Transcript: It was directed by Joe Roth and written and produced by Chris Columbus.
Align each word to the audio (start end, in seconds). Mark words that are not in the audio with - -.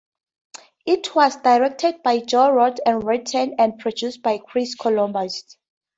It 0.83 1.13
was 1.13 1.35
directed 1.35 2.01
by 2.01 2.21
Joe 2.21 2.49
Roth 2.49 2.77
and 2.87 3.03
written 3.03 3.53
and 3.59 3.77
produced 3.77 4.23
by 4.23 4.39
Chris 4.39 4.73
Columbus. 4.73 5.57